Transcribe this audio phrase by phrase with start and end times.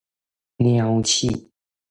[0.57, 1.29] 鳥鼠